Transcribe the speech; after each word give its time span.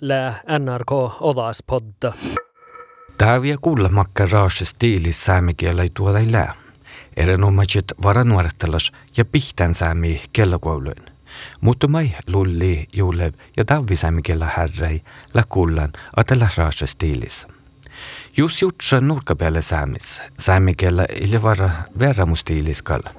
le 0.00 0.34
NRK 0.58 0.92
Odaspodda. 1.20 2.12
Täviä 3.18 3.56
kuulla 3.60 3.88
makkaraasi 3.88 4.66
stiilis 4.66 5.24
saamikielä 5.24 5.82
tuoda 5.94 6.18
ei 6.18 6.32
lää. 6.32 6.54
Erinomaiset 7.16 7.84
varanuorettelas 8.02 8.92
ja 9.16 9.24
pihtän 9.24 9.74
saami 9.74 10.22
kellokouluin. 10.32 11.02
Mutta 11.60 11.88
mai 11.88 12.10
lulli 12.26 12.86
juulev 12.92 13.34
ja 13.56 13.64
tavvi 13.64 13.96
saamikielä 13.96 14.50
härrei 14.56 15.00
la 15.34 15.42
kuullan 15.48 15.92
atella 16.16 16.48
raasi 16.56 16.86
stiilis. 16.86 17.46
Jus 18.36 18.62
jutsa 18.62 19.00
nurkapeale 19.00 19.62
saamis, 19.62 20.22
saamikielä 20.38 21.06
ili 21.20 21.42
vara 21.42 21.70
verramustiiliskalla. 21.98 23.10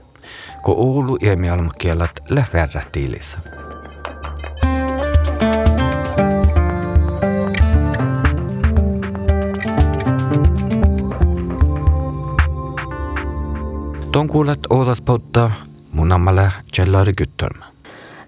Ko 0.64 0.72
Oulu 0.72 1.18
iemialmakielat 1.22 2.12
lä 2.30 2.46
verratiilis. 2.54 3.38
Tuon 14.14 14.28
kuulet 14.28 14.60
Oulaspodda 14.70 15.52
mun 15.92 16.12
ammalla 16.12 16.52
Jellari 16.78 17.14
Gyttörmä. 17.14 17.66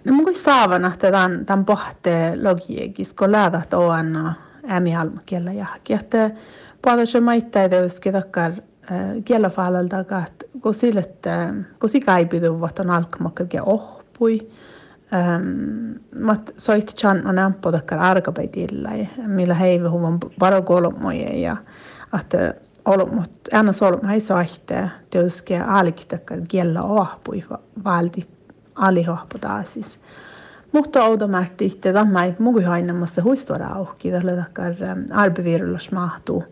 No 0.05 0.13
mun 0.13 0.23
kuin 0.23 0.35
saavana, 0.35 0.87
että 0.87 1.11
tämän, 1.11 1.45
tämän 1.45 1.65
pohte 1.65 2.33
logiikis, 2.43 3.13
kun 3.13 3.31
läädät 3.31 3.73
on 3.73 4.31
ämi 4.71 4.95
almakielä 4.95 5.53
jahki. 5.53 5.93
Että 5.93 6.31
puhutaan 6.81 7.07
että 7.65 7.75
jos 7.75 8.01
takkar 8.11 8.51
kielä 9.25 9.49
faalalta, 9.49 9.99
että 9.99 10.45
kun 10.61 10.73
sille, 10.73 10.99
että 10.99 11.53
kun 11.79 11.89
sika 11.89 12.17
ei 12.17 12.25
pidä 12.25 12.59
vuotta 12.59 12.83
alkamakka 12.89 13.45
ohpui, 13.63 14.47
mat 16.19 16.51
soit 16.57 16.95
chan 16.95 17.27
on 17.27 17.39
ampo 17.39 17.71
takkar 17.71 17.99
arkapäitillä, 17.99 18.89
millä 19.27 19.53
heivi 19.53 19.87
huvan 19.87 20.17
varokolmoja 20.39 21.39
ja 21.39 21.57
että 22.19 22.53
olumut, 22.85 23.31
ena 23.51 23.73
solum 23.73 24.05
hai 24.05 24.19
soihte, 24.19 24.89
tietysti 25.09 25.55
alikitakkar 25.55 26.39
kiellä 26.49 26.83
ohpui 26.83 27.43
valti 27.83 28.27
alihohpu 28.75 29.39
taasis. 29.39 29.99
Mutta 30.71 31.03
automaatti 31.03 31.65
että 31.65 31.93
tämä 31.93 32.23
ei 32.25 32.35
mugu 32.39 32.61
hainamassa 32.61 33.23
huistora 33.23 33.67
auki, 33.67 34.11
tällä 34.11 34.31
takkar 34.31 34.73
arbevirullas 35.11 35.91
mahtuu 35.91 36.43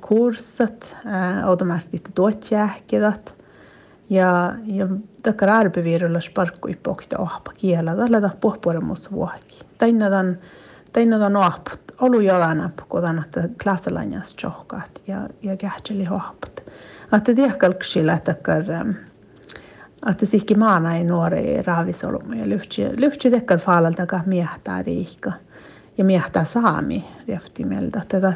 kursat, 0.00 0.96
automaatti 1.44 1.96
että 1.96 2.10
tuotjäähkedat, 2.14 3.34
ja, 4.10 4.54
ja 4.66 4.86
takkar 5.22 5.50
arbevirullas 5.50 6.30
parkkui 6.30 6.78
pokta 6.82 7.18
ohpa 7.18 7.52
kiellä, 7.60 7.96
tällä 7.96 8.20
takkar 8.20 8.40
pohpuoremus 8.40 9.12
vuoki. 9.12 9.58
Tänne 9.78 10.10
Tein 10.92 11.14
on 11.14 11.36
ohput, 11.36 11.80
olu 12.00 12.20
jolanap, 12.20 12.76
kun 12.88 13.18
että 13.18 13.48
klassalanjas 13.62 14.36
johkaat 14.42 15.02
ja, 15.06 15.28
ja 15.42 15.56
kähtseli 15.56 16.04
hohpat. 16.04 16.62
Että 17.16 17.34
tiehkalksilla, 17.34 18.12
että 18.12 18.34
että 20.10 20.26
sihki 20.26 20.54
maana 20.54 20.96
ei 20.96 21.04
nuori 21.04 21.62
raavisolumu 21.62 22.32
ja 22.32 22.48
lyhtsi, 22.48 22.82
lyhtsi 22.96 23.30
tekkal 23.30 23.58
faalalta 23.58 24.06
ka 24.06 24.20
miehtää 24.26 24.82
riikka 24.82 25.32
ja 25.98 26.04
miehtää 26.04 26.44
saami 26.44 27.04
riefti 27.28 27.64
mieltä. 27.64 28.00
Että 28.00 28.32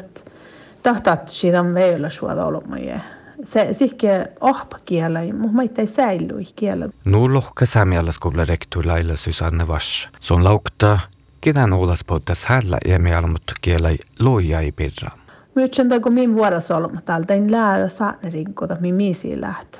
tahtat 0.83 1.29
siitä 1.29 1.59
on 1.59 1.73
veillä 1.73 2.09
suoda 2.09 2.45
olumuja. 2.45 2.99
Se 3.43 3.73
sihki 3.73 4.07
ohpa 4.41 4.79
kielä, 4.85 5.19
mutta 5.33 5.57
meitä 5.57 5.81
ei 5.81 5.87
säily 5.87 6.43
kielä. 6.55 6.89
Nu 7.05 7.33
lohka 7.33 7.65
saamialaskoula 7.65 8.45
rektor 8.45 8.87
Laila 8.87 9.15
Susanne 9.15 9.67
Vash. 9.67 10.09
Se 10.19 10.33
on 10.33 10.43
laukta 10.43 10.99
Kidän 11.45 11.73
uulas 11.73 12.03
pohtas 12.07 12.45
hällä 12.45 12.77
emialmut 12.85 13.43
kielä 13.61 13.89
loija 14.19 14.59
ei 14.59 14.71
pidra. 14.71 15.11
Myötsen 15.55 16.01
kun 16.01 16.13
min 16.13 16.35
vuorosolma 16.35 17.01
täältä 17.01 17.33
en 17.33 17.51
lähdä 17.51 17.89
saaneriin, 17.89 18.53
kota 18.53 18.77
min 18.79 18.95
miisi 18.95 19.41
läht. 19.41 19.77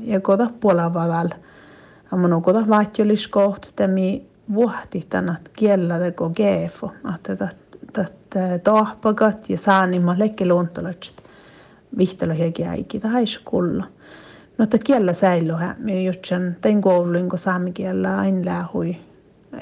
Ja 0.00 0.20
kota 0.20 0.50
puolella 0.60 1.30
Amman 2.12 2.42
kota 2.42 2.68
vaihtoeliskoht, 2.68 3.64
että 3.68 3.88
mi 3.88 4.26
vuohti 4.54 5.06
tänä 5.08 5.34
kielä 5.56 5.98
teko 5.98 6.30
geefo. 6.30 6.92
Että 7.28 7.48
tohpakat 8.64 9.50
ja 9.50 9.58
saanimma 9.58 10.18
lekke 10.18 10.46
luontolatset. 10.46 11.22
Vihtelo 11.98 12.34
hegi 12.38 12.64
äiki, 12.64 13.00
tai 13.00 13.10
haisi 13.10 13.40
kulla. 13.44 13.84
No, 14.58 14.62
että 14.62 14.78
kielä 14.84 15.12
säilyy. 15.12 15.56
Minä 15.78 16.00
jutsen, 16.00 16.56
tein 16.60 16.82
kouluin, 16.82 17.28
kun 17.28 17.38
saami 17.38 17.72
kielä 17.72 18.18
aina 18.18 18.44
lähui 18.44 18.96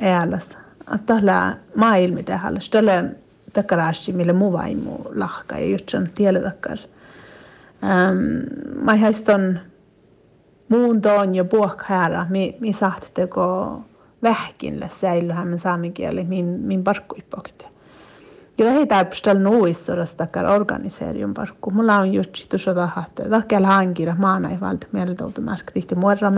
äälässä 0.03 0.70
tällä 1.07 1.57
maailmi 1.75 2.23
tähän, 2.23 2.59
tällä 2.71 3.05
takaraasti, 3.53 4.13
millä 4.13 4.33
muu 4.33 4.53
vaimu 4.53 4.97
lahka 5.15 5.59
ja 5.59 5.67
jutsan 5.67 6.09
tiellä 6.15 6.41
takar. 6.41 6.79
Mä 8.83 8.97
haiston 8.97 9.59
muun 10.69 11.03
toon 11.03 11.35
ja 11.35 11.45
puhk 11.45 11.83
härä, 11.83 12.27
mi, 12.29 12.57
mi 12.61 12.73
saatte 12.73 13.27
ko 13.27 13.81
vähkinle 14.23 14.91
säilyhän 15.01 15.49
me 15.49 15.59
saamen 15.59 15.93
kieli, 15.93 16.25
min, 16.25 16.45
min 16.45 16.85
parkkuipokte. 16.85 17.67
Ja 18.59 18.67
det 18.67 18.73
heter 18.73 19.01
uppställ 19.01 19.39
nuissodas 19.39 20.15
takar 20.15 20.45
organiserium 20.45 21.35
parkku. 21.35 21.71
Mulla 21.71 21.97
on 21.97 22.13
jutsi 22.13 22.47
tuossa 22.49 22.75
tahatte. 22.75 23.29
Takkel 23.29 23.65
hankira 23.65 24.17
maana 24.19 24.51
ei 24.51 24.61
valta 24.61 24.87
mieltoutumark. 24.93 25.71
Tihti 25.73 25.95
muorra 25.95 26.33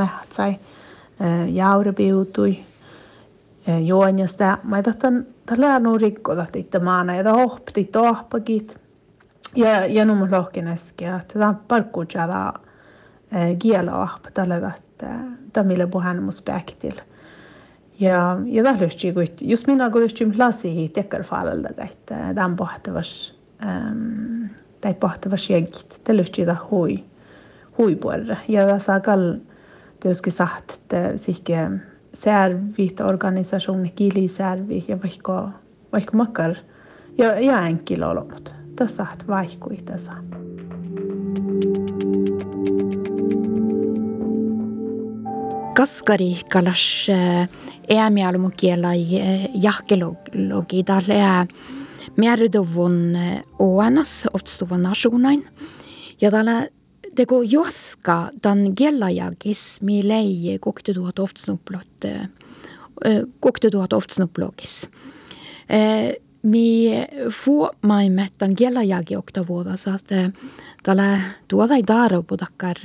mehtsai, 3.67 3.87
jaurepiutui, 3.87 3.87
juonjasta. 3.87 4.59
Mä 4.65 4.83
tahtan 4.83 5.27
tällä 5.47 5.91
on 5.91 6.01
rikkoda 6.01 6.47
tiitä 6.53 6.81
maana 6.81 7.15
ja 7.15 7.33
hohpti 7.33 7.85
tohpakit. 7.85 8.81
Ja 9.57 9.87
ja 9.87 10.05
nu 10.05 10.29
lohken 10.31 10.67
äsken 10.67 11.15
att 11.15 11.35
det 11.35 11.55
parkku 11.69 12.05
jada 12.15 12.53
giela 13.61 14.03
ahpa 14.03 14.31
tällä 14.35 14.73
että 14.77 15.15
tamille 15.53 15.87
puhan 15.87 16.23
mus 16.23 16.43
back 16.43 16.71
till. 16.79 17.01
Ja 18.01 18.39
ja 18.47 18.65
det 18.65 18.81
lysti 18.81 19.13
gut. 19.13 19.41
Just 19.41 19.67
minä 19.67 19.91
kun 19.91 20.01
lysti 20.01 20.27
plasi 20.27 20.89
tekkar 20.89 21.23
falalla 21.23 21.69
että 21.79 22.37
dan 22.37 22.57
pohtavas 22.57 23.35
tai 24.81 24.95
pohtavas 24.95 25.51
jägit. 25.51 26.01
Det 26.07 26.17
lysti 26.17 26.47
da 26.47 26.57
hui 26.71 27.97
puolella. 28.01 28.37
Ja 28.49 28.67
det 28.67 28.83
saa 28.83 29.01
kall 29.01 29.35
tietysti 30.01 30.31
että 30.59 31.19
sihke 32.15 32.17
särvit 32.17 33.01
organisation 33.01 33.91
kili 33.95 34.29
särvi 34.29 34.85
ja 34.89 34.97
vaikka 35.03 35.51
vaikka 35.93 36.17
makar 36.17 36.55
ja 37.19 37.41
ja 37.41 37.61
enkil 37.67 38.03
olomut. 38.03 38.55
Tässä 38.77 39.07
vaikkui 39.29 39.77
tässä. 39.77 40.13
Kaskari 45.77 46.37
kalas 46.53 47.07
äämialumokiela 47.97 48.89
jahkelogi 49.55 50.85
tälle 50.85 51.47
määrädovon 52.17 53.19
oanas 53.59 54.27
otstuvan 54.35 54.83
nationain. 54.83 55.47
Ja 56.21 56.31
tällä 56.31 56.69
teko 57.17 57.43
jothka 57.43 58.31
dan 58.43 58.75
gellajagis 58.77 59.81
mi 59.83 60.03
lei 60.03 60.59
kokte 60.61 60.95
tuhat 60.95 61.19
oftsnuplot 61.19 62.05
kokte 63.41 63.71
tuhat 63.71 63.93
oftsnuplogis. 63.93 64.89
Mi 66.43 66.91
få 67.31 67.71
maimet 67.83 68.33
dan 68.41 68.55
gellajagi 68.59 69.17
okta 69.17 69.47
vuodas 69.49 69.89
att 69.89 70.11
tällä 70.83 71.21
tuota 71.49 71.75
ei 71.75 71.83
daaro 71.87 72.23
pudakkar 72.23 72.77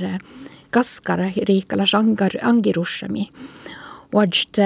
kaskara 0.70 1.32
riikala 1.48 1.86
sangar 1.86 2.32
angirussami. 2.42 3.30
Wajt 4.14 4.58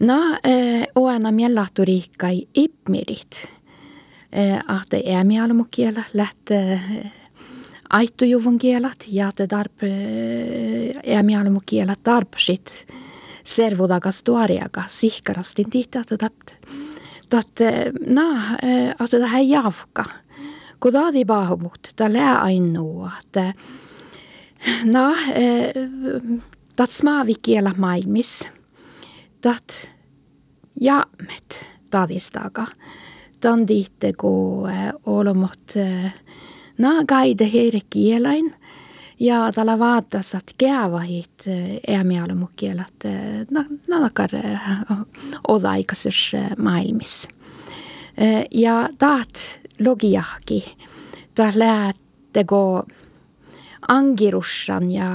na 0.00 0.38
oana 0.94 1.30
mielahtu 1.32 1.84
riikkai 1.84 2.46
ipmirit. 2.54 3.48
Att 4.66 4.90
det 4.90 5.12
är 5.12 5.24
lätt 7.90 8.20
aitujuvun 8.22 8.58
kielat 8.58 9.06
ja 9.08 9.32
te 9.32 9.46
tarp 9.46 9.82
äämialumu 11.16 11.60
kielat 11.66 12.02
tarpsit 12.02 12.86
servudakas 13.44 14.22
tuariaga 14.22 14.84
sihkarastin 14.88 15.70
tihtä 15.70 16.04
tapt. 16.18 16.50
Tat 17.28 17.60
na 18.06 18.56
att 18.98 19.10
det 19.10 19.26
här 19.26 19.42
javka. 19.42 20.04
Kodadi 20.78 21.24
bahumut 21.24 21.92
ta 21.96 22.12
lää 22.12 22.42
ainua 22.42 23.10
että 23.20 23.54
na 24.84 25.14
tat 26.76 26.90
smaavi 26.90 27.34
kiela 27.42 27.74
maailmis. 27.76 28.48
Tat 29.40 29.88
jaamet 30.80 31.66
tadistaga. 31.90 32.66
Tan 33.40 33.68
diitte 33.68 34.12
ko 34.12 34.66
olomot 35.06 35.74
gaide 37.06 37.52
heire 37.52 37.80
kielain 37.90 38.54
Ja 39.20 39.52
tällä 39.52 39.78
vaatas, 39.78 40.34
että 40.34 40.52
käyvahit 40.58 41.44
äämialmukielat 41.88 42.94
nalakar 43.88 44.30
odaikaisessa 45.48 46.38
maailmissa. 46.58 47.28
Ja 48.50 48.88
taat 48.98 49.60
logiahki, 49.84 50.76
ta 51.34 51.52
lähtego 51.54 52.84
angirussan 53.88 54.92
ja 54.92 55.10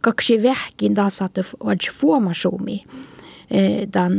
kaksi 0.00 0.42
vähkin 0.42 0.94
taas 0.94 1.16
saatu 1.16 1.40
vaj 1.64 1.76
fuomasuumi 1.92 2.84
dan, 3.92 4.12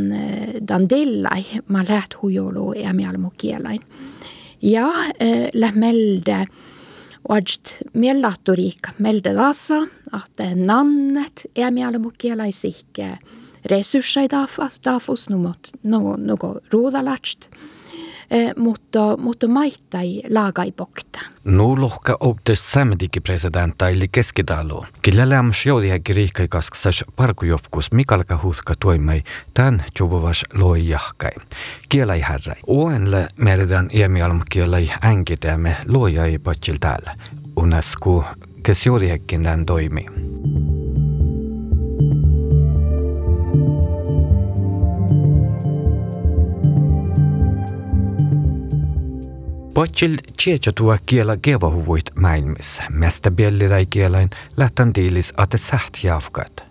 dan 0.68 0.90
dillai 0.90 1.46
ma 1.68 1.84
läht 1.90 2.22
hujolu 2.22 2.74
äämialmukielain. 2.86 3.80
Ja 4.62 4.94
lähmelde 5.54 6.46
Oajt 7.30 7.78
miellahturiikka 7.94 8.92
melde 9.00 9.34
taassa, 9.34 9.76
että 10.16 10.56
nannet 10.56 11.48
ja 11.56 11.72
mielmukielaisikke 11.72 13.18
resursseja 13.66 14.48
taafus 14.82 15.30
numot 15.30 15.60
no 15.84 16.16
nuko 16.18 16.60
ruudalatst, 16.72 17.50
eh, 17.52 17.57
mutta, 18.58 19.18
mutta 19.18 19.48
maittai 19.48 20.22
laagai 20.30 20.72
pokta. 20.72 21.20
Nu 21.44 21.82
lohka 21.82 22.18
optes 22.20 22.72
samediki 22.72 23.20
presidenta 23.20 23.90
eli 23.90 24.08
keskitalo. 24.08 24.86
Killä 25.02 25.30
lämms 25.30 25.66
joodiäki 25.66 26.14
riikkaikas 26.14 26.70
parkujofkus 27.16 27.92
mikalka 27.92 28.40
hutka 28.44 28.74
toimai 28.80 29.24
tän 29.54 29.86
juvuvas 30.00 30.46
loi 30.54 30.90
jahkai. 30.90 31.32
Kielai 31.90 32.22
härrai. 32.22 32.56
Oenle 32.68 33.28
meridän 33.38 33.88
iemialm 33.94 34.42
kielai 34.50 34.92
änkitämme 35.06 35.78
loijai 35.88 36.38
patsil 36.38 36.78
täällä. 36.80 37.16
Unesku 37.56 38.24
kes 38.64 38.86
joodiäkin 38.86 39.44
tän 39.44 39.66
toimi. 39.66 40.06
Potsil 49.78 50.18
tuo 50.72 50.98
kiela 51.06 51.38
kevahuvuit 51.38 52.16
maailmissa, 52.16 52.84
mistä 52.90 53.32
biellirai 53.32 53.86
kielain 53.86 54.30
lähtän 54.58 54.94
tiilis 54.94 55.34
ate 55.38 55.58
säht 55.58 56.04
jafkat. 56.04 56.64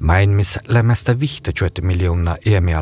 Maailmissa 0.00 0.60
lämmästä 0.68 1.20
vihta 1.20 1.50
miljoonaa 1.82 2.36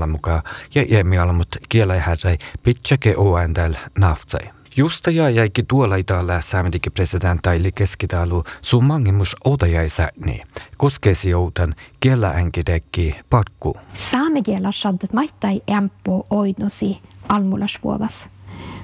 mukaan 0.07 0.43
ja 0.75 0.85
iemialamut 0.89 1.49
kielaihärrai 1.69 2.39
pitsäke 2.65 3.15
oandel 3.17 3.75
naftsai. 3.99 4.51
Justa 4.77 5.11
ja 5.11 5.31
jäikin 5.31 5.67
tuolla 5.67 5.97
italla 5.97 6.41
saamedikin 6.41 6.93
presidentta 6.93 7.53
eli 7.53 7.73
keskitalu 7.73 8.45
sun 8.63 8.85
mangimus 8.85 9.37
otajaisääni, 9.45 10.43
koskesi 10.77 11.35
outan 11.35 11.75
kielä 12.01 12.29
änkidekki 12.31 13.15
pakku. 13.31 13.77
Saamekielä 13.95 14.73
shaddet 14.73 15.13
maittai 15.13 15.63
empo 15.67 16.27
oidnosi 16.31 16.99
almulasvuodas. 17.29 18.29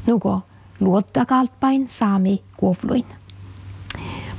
Nugo 0.06 0.42
luottakalpain 0.80 1.88
saami 1.90 2.42
kuovluin. 2.56 3.06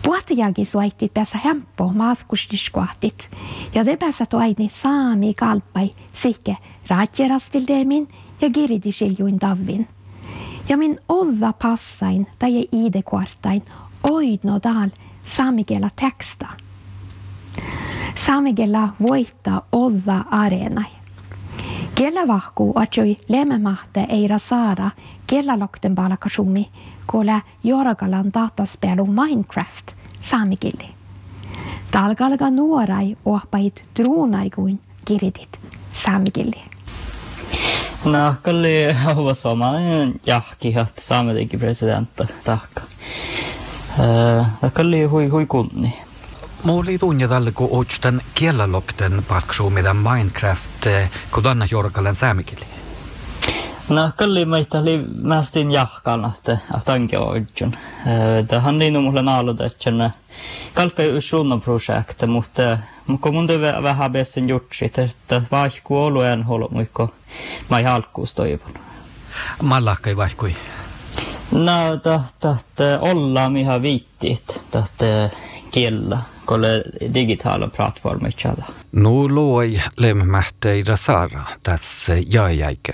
Puhtajalki 0.03 0.65
suaitit 0.65 1.13
päässä 1.13 1.37
hempo 1.45 1.91
maatkustiskohtit 1.93 3.29
ja 3.73 3.85
te 3.85 3.97
päässä 3.97 4.25
toini 4.25 4.69
saami 4.73 5.33
kalpai 5.33 5.95
sikke 6.13 6.57
raatjerastildeemin 6.89 8.07
ja 8.41 8.49
giridishiljuin 8.49 9.41
davin. 9.41 9.87
Ja 10.69 10.77
min 10.77 10.99
olla 11.09 11.53
passain 11.53 12.27
tai 12.39 12.67
ide-kvartain 12.71 13.61
oidno 14.03 14.59
dal 14.63 14.89
saamikielä 15.25 15.89
teksta. 16.01 16.47
Saamikielä 18.15 18.89
voittaa 19.09 19.61
olla 19.71 20.25
areenai. 20.31 20.96
Kella 21.97 22.27
vahku 22.27 22.73
atjoi 22.75 23.17
lemmemahte 23.27 24.05
eira 24.09 24.37
saada 24.39 24.91
kella 25.27 25.59
lokten 25.59 25.95
bala 25.95 26.17
kasumi 26.17 26.69
kola 27.05 27.41
joragalan 27.63 28.33
dataspelu 28.33 29.05
Minecraft 29.05 29.91
saamikilli. 30.21 30.89
Talgalga 31.91 32.49
nuorai 32.49 33.17
ohpait 33.25 33.85
truunaikuin 33.93 34.79
kiritit 35.05 35.59
saamikilli. 35.93 36.61
Nahkalli 38.05 38.93
hauva 38.93 39.33
suomalainen 39.33 40.13
jahki 40.25 40.75
saamelainen 40.97 41.59
presidentti 41.59 42.23
tahka. 42.43 42.81
Äh, 43.99 44.47
Nahkalli 44.61 45.03
hui 45.03 45.27
hui 45.27 45.45
kunni. 45.45 45.93
Tälle 47.29 47.51
kun 47.51 47.69
otstan 47.71 48.21
kielälokten 48.35 49.23
paksuumida 49.27 49.93
Minecraft, 49.93 50.87
eh, 50.87 51.11
kun 51.31 51.43
danna 51.43 51.67
jorkalen 51.71 52.15
saamikili. 52.15 52.65
No, 53.89 54.11
kalli 54.15 54.45
meitä 54.45 54.79
oli 54.79 55.05
mästin 55.21 55.71
jahkan, 55.71 56.25
että 56.25 56.57
tanke 56.85 57.17
oidjun. 57.17 57.77
Det 58.49 58.61
handlar 58.61 58.87
inom 58.87 59.03
mulle 59.03 59.21
naaluda, 59.21 59.65
että 59.65 60.11
kalka 60.73 61.03
ju 61.03 61.21
suunnan 61.21 61.61
projekte, 61.61 62.27
mutta 62.27 62.77
mutta 63.07 63.31
mun 63.31 63.47
työ 63.47 63.83
vähän 63.83 64.11
besen 64.11 64.49
jutsit, 64.49 64.99
että 64.99 65.41
vaihku 65.51 65.97
olueen 65.97 66.43
holo 66.43 66.67
muikko 66.71 67.13
mai 67.69 67.83
halkkuus 67.83 68.35
toivon. 68.35 68.73
Mallakkai 69.61 70.17
vaihkui? 70.17 70.55
No, 71.51 71.97
tahta 72.39 72.99
olla 73.01 73.49
miha 73.49 73.81
viittit, 73.81 74.61
tahta 74.71 75.05
kiellä 75.71 76.17
kolle 76.47 76.83
digitala 77.13 77.67
plattformit 77.67 78.35
challa. 78.35 78.65
Nu 78.91 79.35
loi 79.35 79.81
lemmähteitä 79.97 80.95
saara 80.95 81.43
tässä 81.63 82.13
jaajäikä. 82.33 82.93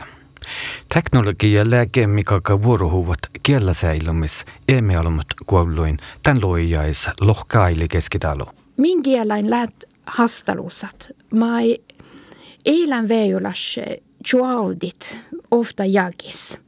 Teknologia 0.94 1.69
läke 1.69 2.07
mikaka 2.07 2.63
vuorohuvat 2.63 3.19
kielasäilymis 3.44 4.45
emialumat 4.67 5.25
kuolluin 5.45 5.97
tän 6.23 6.41
loijais 6.41 7.09
lohkaili 7.21 7.88
keskitalo. 7.88 8.45
Min 8.77 9.03
kielain 9.03 9.50
läht 9.50 9.83
hastalusat. 10.05 11.11
Mai 11.33 11.77
eilen 12.65 13.07
veijulas 13.07 13.75
chuaudit 14.27 15.19
ofta 15.51 15.85
jagis. 15.85 16.59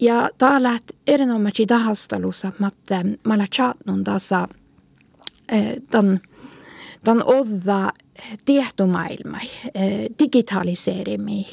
Ja 0.00 0.30
tää 0.38 0.62
läht 0.62 0.84
erinomaisesti 1.06 1.66
tahastalusa, 1.66 2.52
mutta 2.58 2.94
mä 3.24 3.46
chatnun 3.54 4.04
tasa 4.04 4.48
tämän, 5.90 6.20
tämän 7.04 7.24
odda 7.24 7.92
tietomailmai, 8.44 9.50
digitaliseerimi, 10.18 11.46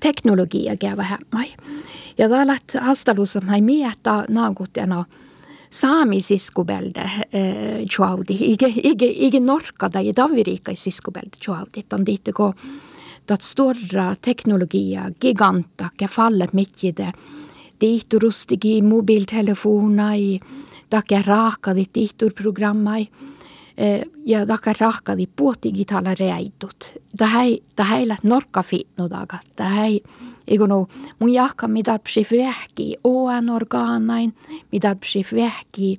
teknologia 0.00 0.76
käyvä 0.76 1.02
hämmai. 1.02 1.46
Ja 2.18 2.28
täällä 2.28 2.56
hastalussa 2.80 3.40
mai 3.40 3.60
miettä 3.60 4.24
naakutjana 4.28 5.04
saami 5.70 6.20
siskubelde 6.20 7.10
chuaudi, 7.90 8.36
ige, 8.40 8.72
ige, 8.82 9.06
ige 9.06 9.40
norka 9.40 9.90
tai 9.90 10.12
daviriikkai 10.16 10.76
siskubelde 10.76 11.36
chuaudi, 11.44 11.82
tan 11.88 12.06
diitteko 12.06 12.54
dat 13.28 13.42
stora 13.42 14.14
teknologia, 14.20 15.10
giganta, 15.20 15.88
ja 16.00 16.08
fallet 16.08 16.52
mitt 16.52 16.84
i 16.84 16.92
det. 16.92 17.12
Diiturustigi 17.80 18.82
mobiltelefonai, 20.92 21.00
takia 21.00 21.22
raakadit 21.26 21.96
ihturprogrammai 21.96 23.08
ja 24.24 24.46
takia 24.46 24.74
raakadit 24.80 25.30
puhtigitala 25.36 26.14
reaitut. 26.14 26.92
Tähäi, 27.16 27.62
tähäillä 27.76 28.16
norka 28.22 28.62
fitnudaga. 28.62 29.38
Tähäi, 29.56 30.00
eikö 30.48 30.66
no, 30.66 30.86
mun 31.18 31.32
jahka 31.32 31.68
mitä 31.68 31.98
psi 31.98 32.26
vähki 32.30 32.96
oan 33.04 33.50
orgaanain, 33.50 34.34
mitä 34.72 34.94
psi 34.94 35.24
vähki 35.34 35.96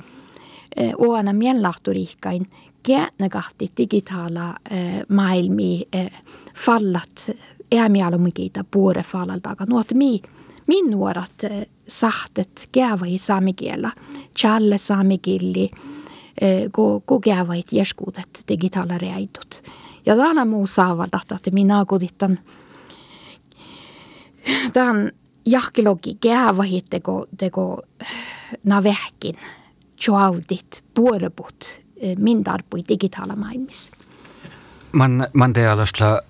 oana 0.98 1.34
miellahturiikkain, 1.34 2.48
käännäkahti 2.84 3.68
digitaala 3.78 4.56
maailmi 5.10 5.88
fallat 6.56 7.32
äämialumikita 7.78 8.64
puore 8.72 9.04
fallaldaga. 9.04 9.66
Nuot 9.66 9.94
mi, 9.94 10.22
min 10.67 10.91
nuorat 10.91 11.32
sahtet 11.88 12.70
käyvai 12.72 13.17
saamikielä, 13.17 13.91
challe 14.39 14.77
saamikilli, 14.77 15.70
ko, 16.72 17.01
ko 17.05 17.20
käyvait 17.20 17.74
jeskuutet 17.74 18.43
digitaala 18.48 18.98
reaitut. 18.98 19.63
Ja 20.05 20.15
täällä 20.15 20.46
muu 20.46 20.67
saavaldat, 20.67 21.32
että 21.32 21.51
minä 21.51 21.86
kodittan 21.88 22.39
tämän 24.74 25.12
jahkilogi 25.46 26.17
käyvahit 26.22 26.86
teko, 26.89 27.25
teko 27.38 27.82
na 28.63 28.84
vähkin, 28.84 29.36
joaudit, 30.08 30.84
puoleput, 30.93 31.84
min 32.17 32.43
tarpui 32.43 32.79
digitaala 32.89 33.36
maailmissa. 33.36 33.93
Man, 34.91 35.27
man 35.34 35.53
te 35.53 35.67
alasta 35.67 36.22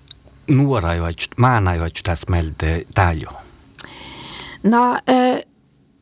nuoraivat, 0.48 1.16
maanaivat 1.36 1.92
tässä 2.02 2.26
meiltä 2.30 2.66
täällä 2.94 3.43
No, 4.64 4.96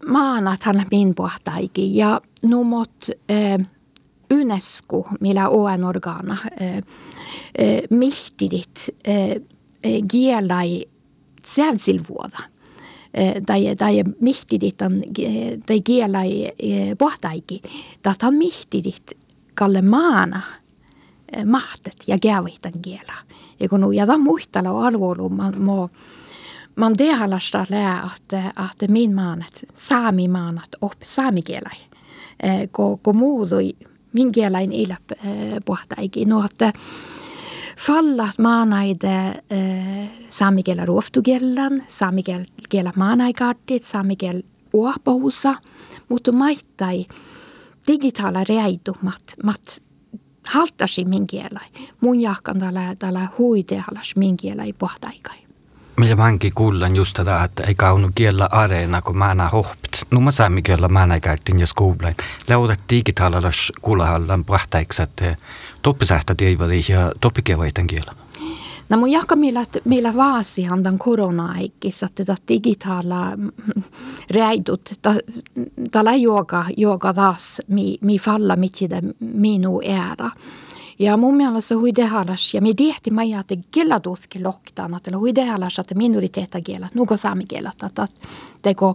maanathan 0.07 0.87
min 0.91 1.15
puhtaikin 1.15 1.95
ja 1.95 2.21
numot 2.43 3.07
UNESCO, 4.33 5.09
millä 5.21 5.49
on 5.49 5.85
organa, 5.85 6.37
mihtidit 7.91 8.89
gielai 10.11 10.85
sävsilvuoda. 11.47 12.39
Tai, 13.47 13.77
tai 13.77 14.05
mihtidit 14.21 14.83
on, 14.83 15.03
tai 15.67 15.81
gielai 15.81 16.53
pohtaiki, 16.99 17.63
että 17.95 18.27
on 18.27 18.35
mihtidit 18.35 19.19
kalle 19.55 19.83
maana 19.83 20.41
mahtet 21.45 21.97
ja 22.07 22.19
gävitan 22.19 22.73
giela. 22.83 23.13
Ja 23.61 23.69
kun 23.69 23.81
muistella 24.19 24.87
arvoilu, 24.87 25.29
man 25.29 25.63
må 25.63 25.91
man 26.77 26.99
dehalasta 26.99 27.67
lää, 27.71 28.11
että, 28.17 28.53
että 28.71 28.89
min 28.89 29.15
maanat, 29.15 29.61
saami 29.77 30.29
maanat 30.29 30.69
op 30.81 30.93
saamikielai. 31.03 31.77
Ko, 32.71 32.97
ko 32.97 33.13
muutui 33.13 33.77
min 34.13 34.33
kielain 34.33 34.73
ilap 34.73 35.03
pohtaikin. 35.65 36.29
No, 36.29 36.45
että 36.45 36.73
fallat 37.79 38.39
maanaide 38.39 39.43
saamikielä 40.31 40.85
ruoftukielän, 40.85 41.83
saamikielä 41.89 42.93
maanaikartit, 42.97 43.85
saamikielä 43.85 44.41
uopahusa, 44.73 45.55
mutta 46.09 46.33
maittai 46.33 47.07
digitaala 47.87 48.45
reitu, 48.45 48.97
mat, 49.03 49.23
mat 49.45 49.83
haltasi 50.47 51.05
min 51.05 51.27
kielä. 51.27 51.61
Mun 52.01 52.21
jahkan 52.21 52.59
tällä, 52.59 52.97
tällä 52.99 53.29
huitehalas 53.39 54.17
min 54.17 54.37
pohtaikai. 54.79 55.42
Minä 55.97 56.17
vanki 56.17 56.51
kuullan 56.51 56.97
just 56.97 57.15
tätä, 57.15 57.45
että 57.45 57.63
ei 57.63 57.75
kaunu 57.75 58.11
kiellä 58.15 58.49
areena, 58.53 59.03
kun 59.03 59.19
mä 59.19 59.35
näen 59.35 59.51
hohpt. 59.51 59.93
No 60.11 60.21
mä 60.21 60.33
saamme 60.33 60.63
kiellä 60.63 60.89
mä 60.89 61.07
näin 61.07 61.21
käytin 61.21 61.61
ja 61.61 61.67
skuulain. 61.67 62.17
Leudat 62.49 62.81
digitaalalas 62.91 63.73
kuulahallan 63.83 64.45
pahtaiksi, 64.45 65.03
että 65.03 65.37
toppisähtä 65.83 66.35
tiivali 66.35 66.85
ja 66.89 67.13
toppikevaitan 67.21 67.87
kiellä. 67.87 68.13
No 68.89 68.97
mun 68.97 69.11
jaka 69.11 69.37
millä, 69.37 69.65
millä 69.85 70.15
vaasi 70.15 70.65
handan 70.65 70.99
korona-aikissa, 70.99 72.07
että 72.07 72.37
digitaala 72.49 73.27
reidut, 74.31 74.91
tällä 75.91 76.15
joka, 76.15 76.67
joka 76.77 77.15
taas 77.15 77.61
mi, 77.69 77.99
mi 78.01 78.19
falla 78.19 78.57
mitt 78.57 78.83
i 78.83 78.89
minu 79.21 79.81
ära. 79.81 80.31
Ja 81.03 81.17
mun 81.17 81.37
mielestä 81.37 81.77
huidehalas, 81.77 82.55
ja 82.55 82.63
me 82.63 82.75
tehti 82.75 83.11
mai 83.11 83.33
että 83.33 83.55
kella 83.71 84.01
tuski 84.01 84.43
loktaan, 84.43 84.95
että 84.95 85.19
huidehalas, 85.19 85.79
että 85.79 85.95
minoriteetta 85.95 86.61
kielä, 86.61 86.89
nuko 86.95 87.17
saami 87.17 87.45
kielä, 87.45 87.73
että 87.87 88.09
teko 88.63 88.95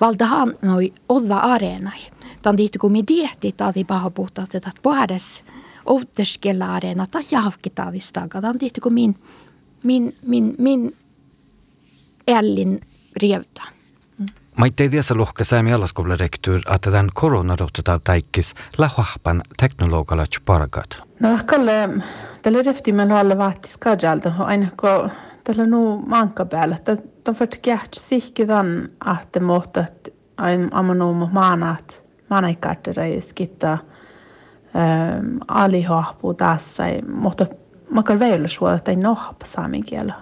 valtahan 0.00 0.54
noi 0.62 0.92
olla 1.08 1.38
areenai. 1.38 1.98
Tämän 2.42 2.56
tihti 2.56 2.78
kun 2.78 2.92
me 2.92 3.02
tehti, 3.02 3.48
että 3.48 3.72
paha 3.86 4.10
puhtaa, 4.10 4.46
että 4.54 4.70
puhades 4.82 5.44
outerskella 5.86 6.74
areena, 6.74 7.06
tai 7.06 7.22
jahki 7.30 7.70
taavistaakaan. 7.70 8.42
Tämän 8.42 8.58
tihti 8.58 8.80
kun 8.80 8.92
min, 8.92 9.16
min, 9.82 10.16
min, 10.22 10.54
min 10.58 10.96
ällin 12.28 12.80
rievtaan. 13.16 13.72
Ma 14.58 14.66
ei 14.66 14.70
tiedä 14.70 15.02
lohka 15.14 15.44
säämi 15.44 15.72
alaskoularektyr, 15.72 16.60
että 16.74 16.90
tämän 16.90 17.08
koronarottata 17.14 18.00
täikkis 18.04 18.54
lähuahpan 18.78 19.42
teknologalat 19.60 20.30
parkat. 20.44 21.02
No 21.20 21.38
kalle, 21.46 21.88
tällä 22.42 22.62
refti 22.62 22.92
meillä 22.92 23.18
alla 23.18 23.38
vaatis 23.38 23.76
kajalta, 23.76 24.32
aina 24.38 24.66
kun 24.80 25.10
tällä 25.44 25.66
nu 25.66 26.02
manka 26.06 26.44
päällä, 26.44 26.76
että 26.76 26.96
on 27.28 27.34
för 27.34 27.48
käht 27.62 27.94
sihkidan, 27.94 28.88
että 29.22 29.40
mohtat 29.40 30.08
aina 30.36 30.68
ammanum 30.72 31.28
maanat, 31.32 32.02
maanaikartera 32.30 33.06
ja 33.06 33.22
skitta 33.22 33.72
ähm, 33.72 35.36
alihohpuu 35.48 36.34
tässä, 36.34 36.84
mutta 37.14 37.46
makar 37.90 38.18
väillä 38.18 38.48
suoda, 38.48 38.74
että 38.74 38.90
ei 38.90 38.96
nohpa 38.96 39.46
saamen 39.46 39.84
kielä. 39.84 40.14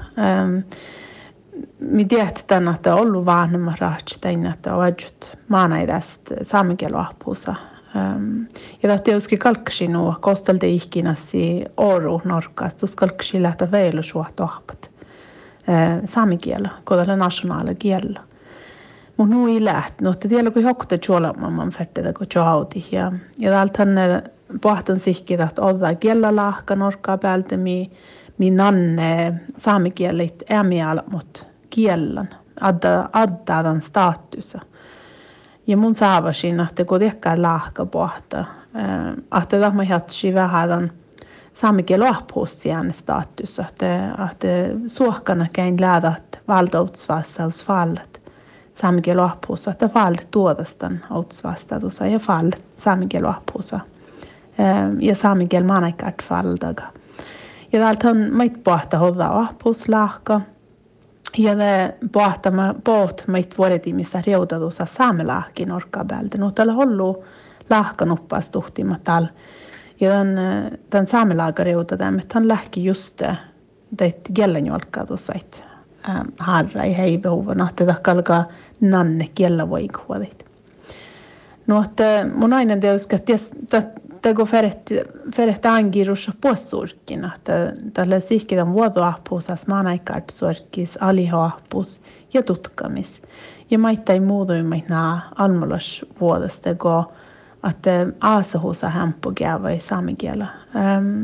Ähm, 1.57 1.65
mi 1.79 2.05
tiedetään, 2.05 2.69
että 2.69 2.95
on 2.95 3.01
ollut 3.01 3.27
vanhemmat 3.27 3.79
rahtsi, 3.79 4.21
että 4.53 4.75
on 4.75 4.83
ajut 4.83 5.37
maanaidasta 5.49 6.35
saamen 6.43 6.77
kielä 6.77 6.99
ahpuusa. 6.99 7.55
Ja 8.83 8.95
että 8.95 9.05
tietysti 9.05 9.39
kalkksi 9.39 9.89
nuo, 9.89 10.15
kostelta 10.21 10.67
ihkinäsi 10.67 11.65
oru 11.77 12.23
norkkaasta, 12.25 12.81
tuossa 12.81 12.97
kalkksi 12.97 13.43
lähtä 13.43 13.71
väillä 13.71 14.03
suohtu 14.03 14.43
ahpat. 14.43 14.91
Saamen 16.05 16.39
kielä, 16.39 16.69
kodella 16.85 17.17
nationaali 17.17 17.75
kielä. 17.75 18.21
Mutta 19.17 19.35
nu 19.35 19.49
ei 19.49 19.65
läht, 19.65 20.01
no 20.01 20.11
että 20.11 20.29
tiedä 20.29 20.51
kun 20.51 20.63
hokta 20.63 20.99
juolamman 21.09 21.71
färtida 21.71 22.13
kun 22.13 22.27
juauti. 22.35 22.87
Ja, 22.93 23.13
ja 23.39 23.51
täältä 23.51 24.23
pohtan 24.61 25.01
sihkit, 25.01 25.41
että 25.41 25.63
olla 25.63 25.95
kielä 25.95 26.37
lahka 26.37 26.77
norkkaa 26.77 27.19
päältä, 27.19 27.57
mi, 27.57 27.91
mi 28.39 28.51
nanne 28.51 29.35
saamikielit 29.57 30.43
ämiällä, 30.53 31.03
mutta 31.11 31.45
kielen, 31.71 32.29
adda, 32.61 33.09
adda 33.13 33.65
den 33.65 33.83
statusa. 33.83 34.61
Ja 35.67 35.77
mun 35.77 35.95
saavasin, 35.95 36.61
että 36.61 36.85
kun 36.85 37.01
tekkaa 37.01 37.43
lahka 37.43 37.87
pohta, 37.87 38.45
että 39.43 39.61
tämä 39.61 39.83
jatsi 39.83 40.35
vähän 40.35 40.69
den 40.69 40.93
saamikielen 41.53 42.09
ahpuussiaan 42.09 42.93
status, 42.93 43.59
että, 43.59 44.15
suokkana 44.87 45.47
käin 45.53 45.81
lähdät 45.81 46.41
valdoutsvastausfallet 46.49 48.23
saamikielen 48.75 49.25
ahpuussa, 49.25 49.71
että 49.71 49.91
vallt 49.95 50.29
tuodastan 50.31 51.05
outsvastaus 51.11 52.01
ja 52.01 52.19
fall 52.19 52.51
saamikielen 52.77 53.31
ahpuussa. 53.31 53.81
Ja 55.01 55.15
saamikielen 55.15 55.67
maanaikart 55.67 56.23
faldaga. 56.23 56.83
Ja 57.73 57.89
on 58.11 58.17
meitä 58.17 58.59
pohta 58.65 58.99
hodda 58.99 59.27
ahpuuslahka, 59.27 60.41
ja 61.39 61.59
det 61.59 61.95
pohtama 62.13 62.75
poht 62.85 63.29
meit 63.29 63.59
vuodetiimissa 63.59 64.23
riutadussa 64.27 64.87
saamelahkin 64.87 65.73
orkkapäältä. 65.73 66.39
No 66.39 66.51
tällä 66.51 66.73
hollu 66.73 67.25
lahkan 67.71 68.13
uppas 68.13 68.51
tuhtimatal. 68.51 69.27
Ja 70.01 70.11
tämän, 70.11 70.37
tämän 70.91 71.07
saamelaga 71.07 71.65
riutataan, 71.65 72.21
että 72.21 72.39
hän 72.39 72.49
lähki 72.49 72.85
just 72.85 73.23
teit 73.97 74.17
kielänjolkkaa 74.35 75.07
tuossa, 75.07 75.33
että 75.37 75.57
harra 76.39 76.83
ei 76.83 76.97
hei 76.97 77.19
behoven, 77.19 77.61
että 77.61 77.87
tämä 77.87 77.99
kalkaa 78.03 78.49
nanne 78.81 79.29
kiellä 79.35 79.71
voi. 79.71 79.89
No, 81.67 81.83
että 81.83 82.27
mun 82.35 82.53
aina 82.53 82.77
teoska, 82.77 83.17
että 83.17 83.33
tego 84.23 84.47
ferehtä 85.37 85.73
angirussa 85.75 86.33
puossurkina, 86.41 87.35
että 87.35 87.73
tällä 87.95 88.21
sihkidän 88.21 88.73
vuodoahpuusas 88.73 89.67
maanaikart 89.67 90.31
suorkis 90.31 90.99
alihoahpuus 91.01 92.03
ja 92.35 92.43
tutkamis. 92.43 93.23
Ja 93.71 93.79
maittai 93.79 94.21
muutoimait 94.21 94.89
nämä 94.89 95.21
almalas 95.37 96.05
vuodesta 96.21 96.75
go, 96.75 97.13
että 97.71 98.07
aasahusa 98.21 98.89
hämppu 98.89 99.33
käyvä 99.35 99.79
saamikielä. 99.79 100.47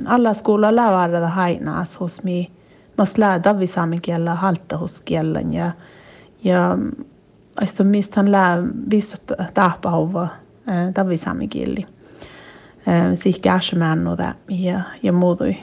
Alla 0.06 0.34
skola 0.34 0.76
lävarada 0.76 1.28
hainaas 1.28 2.00
hos 2.00 2.22
mi, 2.22 2.50
mas 2.99 3.18
lää 3.18 3.40
vi 3.58 3.66
saamikielä 3.66 4.34
halta 4.34 4.76
hos 4.76 5.00
kielen 5.00 5.54
ja, 5.54 5.70
ja 6.44 6.78
hän 8.16 8.32
lää 8.32 8.58
visot 8.90 9.22
tahpahova 9.54 10.22
äh, 10.22 10.94
davi 10.94 11.16
saamikieli 12.86 13.16
sich 13.16 13.40
kärsmännuda 13.40 14.34
ja, 14.48 14.80
ja 15.02 15.12
muutui. 15.12 15.56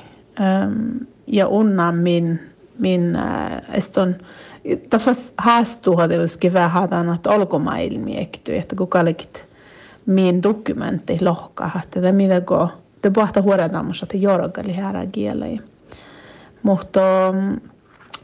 Ja 1.27 1.47
unna 1.47 1.91
min, 1.91 2.39
min 2.79 3.17
eston, 3.73 4.15
tafas 4.89 5.33
haastuha 5.37 6.07
teuskin 6.07 6.53
vähän 6.53 6.71
että 7.15 7.29
olkomailmiekty, 7.29 8.55
että 8.55 8.75
kuka 8.75 9.05
likit 9.05 9.45
min 10.05 10.43
dokumentti 10.43 11.17
lohkaa, 11.21 11.81
että 11.83 12.11
mitä 12.11 12.41
ko, 12.41 12.69
te 13.01 13.09
puhta 13.09 13.41
huoretamassa, 13.41 14.03
että 14.05 14.17
jorgali 14.17 14.73
härä 14.73 15.05
kielei. 15.05 15.59
Mutta 16.63 17.01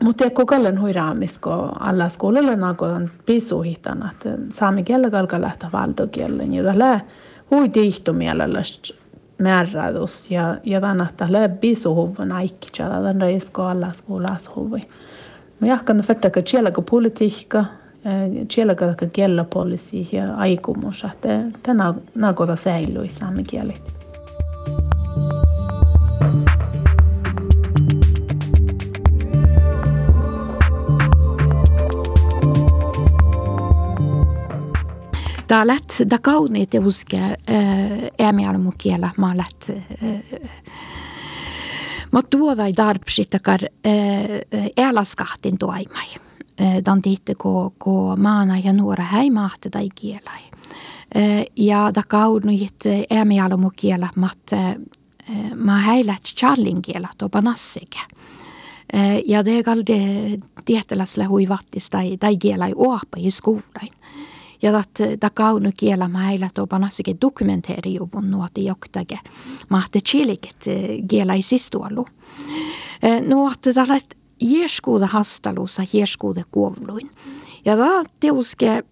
mutta 0.04 0.24
ja 0.24 0.30
kokallen 0.30 0.82
huiraamis, 0.82 1.40
kun 1.40 1.82
alla 1.82 2.10
skolalla 2.10 2.56
nakodan 2.56 3.12
pisuhitana, 3.26 4.12
että 4.12 4.30
saami 4.50 4.84
kielellä 4.84 5.10
kalka 5.10 5.42
lähteä 5.42 5.70
valtokielen. 5.74 6.54
Ja 6.54 6.64
tällä 6.64 7.00
hui 7.52 7.70
tihtomielellistä 7.70 8.94
määrädus 9.38 10.32
ja, 10.32 10.58
ja 10.64 10.82
tänä 10.82 11.08
tällä 11.18 11.50
bisuhuvun 11.50 12.32
aikki, 12.32 12.68
ja 12.80 12.90
tämän 12.90 13.22
reisko 13.22 13.64
alla 13.64 13.94
skolas 13.94 14.56
huvi. 14.56 14.88
Mä 15.60 15.68
jahkan 15.68 16.02
fettä, 16.02 16.28
että 16.28 16.42
siellä 16.46 16.72
politiikka, 16.90 17.66
siellä 18.52 18.76
kun 18.76 19.10
kielä 19.14 19.46
poliisi 19.54 20.10
ja 20.12 20.36
aikumus, 20.36 21.04
että 21.04 21.42
tänä 21.64 21.94
nakoda 22.16 22.56
säilyy 22.56 23.10
saamen 23.10 23.46
kielet. 23.50 24.05
Tää 35.48 35.68
lätt, 35.68 36.00
da 36.10 36.18
kauni 36.22 36.66
te 36.66 36.80
uske 36.80 37.38
äämialmu 38.20 38.72
kielä, 38.78 39.10
mä 39.18 39.38
lätt 39.38 39.70
Mä 42.12 42.22
tuodai 42.30 42.74
darbsitakar 42.78 43.60
äälaskahtin 44.78 45.58
tuaimai. 45.58 46.06
Dan 46.86 47.02
tiitte 47.02 47.34
ko, 47.38 47.74
ko 47.78 48.16
maana 48.16 48.58
ja 48.58 48.74
nuora 48.74 49.04
häimahte 49.04 49.70
tai 49.70 49.90
kielai. 49.96 50.42
Ja 51.58 51.92
da 51.96 52.04
kaunit 52.08 52.84
äämialmu 53.10 53.72
kielä, 53.76 54.10
mat 54.16 54.52
mä 55.56 55.80
häilät 55.80 56.24
charlin 56.24 56.82
kielä 56.82 57.08
to 57.18 57.30
panassike. 57.30 58.00
Ja 59.26 59.46
det 59.46 59.66
galde 59.66 60.00
tieteläsle 60.66 61.24
huivattis 61.24 61.90
tai, 61.90 62.18
tai 62.18 62.38
kielä 62.38 62.70
uopa 62.76 63.18
i 63.18 63.32
skolain. 63.32 63.94
Ja 64.66 64.72
dat, 64.72 64.90
da 65.22 65.30
kaunu 65.30 65.72
kielä 65.78 66.08
mä 66.08 66.18
heillä 66.20 66.50
tuo 66.54 66.68
panassike 66.68 67.16
dokumenteerijuvun 67.22 68.32
nuoti 68.32 68.66
joktage. 68.66 69.20
Mahte 69.70 70.00
chiliket 70.02 70.66
kielä 71.10 71.34
i 71.34 71.42
sistualu. 71.42 72.08
Nuotti 73.28 73.74
tällät 73.74 74.18
jeeskuuda 74.42 75.08
hastalussa 75.08 75.84
jeeskuuda 75.94 76.44
kuovluin. 76.52 77.12
Ja 77.66 77.78
da 77.78 78.04
teuske 78.20 78.84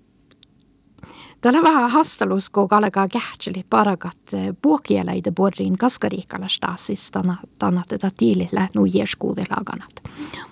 Tällä 1.42 1.64
vähän 1.64 1.92
hastalus, 1.92 2.50
kun 2.50 2.68
alkaa 2.72 3.08
kähtseli 3.08 3.66
parakat 3.70 4.18
puokieleitä 4.62 5.32
borrin 5.32 5.78
kaskariikkalastaasis 5.78 7.12
tänä, 7.12 7.36
tänä 7.60 7.82
tätä 7.88 8.12
tiilillä 8.18 8.68
nu 8.76 8.86
jeeskuudelaganat. 8.86 10.04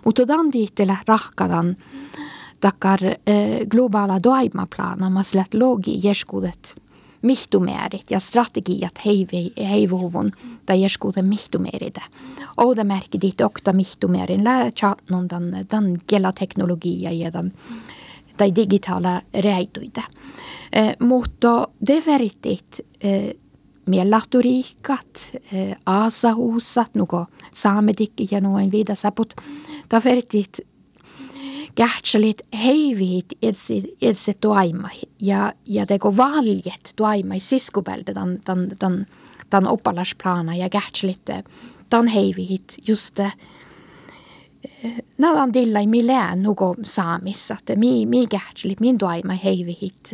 Mutta 0.05 0.25
tämän 0.25 0.51
tiittele 0.51 0.97
rahkadan 1.07 1.75
takar 2.61 2.99
eh, 3.03 3.67
globala 3.67 4.23
doaimaplana 4.23 5.09
maslet 5.09 5.53
logi 5.53 5.99
jeeskuudet 6.03 6.75
mihtumeerit 7.21 8.11
ja 8.11 8.19
strategiat 8.19 9.05
heivi, 9.05 9.53
heivuvun 9.69 10.31
tai 10.65 10.81
jeeskuuden 10.81 11.25
mihtumeeritä. 11.25 12.01
Ouda 12.57 12.83
märki 12.83 13.21
dit 13.21 13.41
okta 13.41 13.73
mihtumeerin 13.73 14.43
lää 14.43 14.71
chatnon 14.71 15.29
dan, 15.29 15.43
dan 15.71 16.01
gela 16.09 16.31
teknologia 16.31 17.11
ja 17.11 17.33
dan, 17.33 17.51
tai 18.37 18.55
digitaala 18.55 19.21
reituita. 19.33 20.01
Eh, 20.73 20.95
mutta 20.99 21.67
det 21.87 22.05
veritit 22.05 22.79
eh, 23.01 23.35
miellahtoriikat, 23.85 25.31
eh, 25.51 25.75
aasahuussat, 25.85 26.95
nuko 26.95 27.25
saamedikki 27.53 28.27
ja 28.31 28.41
noin 28.41 28.71
viidasaput. 28.71 29.33
Ta 29.89 30.01
veritit 30.03 30.59
kähtselit 31.75 32.41
heivit 32.63 33.25
itse, 33.41 33.73
itse 34.01 34.33
toimai 34.33 35.01
ja, 35.21 35.53
ja 35.65 35.85
teko 35.85 36.17
valjet 36.17 36.93
toimai 36.95 37.39
siskupelde 37.39 38.13
tan, 38.13 38.39
tan, 38.45 38.67
tan, 38.79 39.05
tan 39.49 39.67
oppalasplana 39.67 40.55
ja 40.55 40.69
kähtselit 40.69 41.29
tan 41.89 42.07
heivit 42.07 42.77
just 42.87 43.19
Nalan 45.17 45.53
dillai 45.53 45.87
mi 45.87 46.07
lään 46.07 46.43
nuko 46.43 46.75
saamissa, 46.83 47.55
että 47.59 47.75
mi, 47.75 48.05
mi 48.05 48.27
kähtseli, 48.27 48.75
min 48.79 48.97
toima 48.97 49.33
heivihit, 49.33 50.09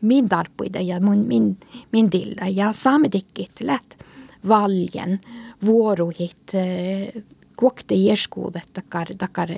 min 0.00 0.28
tarpuida 0.28 0.80
ja 0.80 1.00
min, 1.00 1.18
min, 1.18 1.56
min 1.92 2.12
dilla. 2.12 2.48
Ja 2.48 2.72
saamedikkit 2.72 3.60
lät 3.60 3.98
valjen 4.48 5.20
vuoruhit, 5.64 6.52
kuokte 7.56 7.94
jeskuudet 7.94 8.68
takar, 8.72 9.06
takar 9.18 9.48